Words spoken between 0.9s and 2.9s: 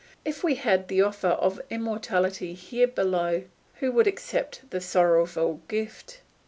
offer of immortality here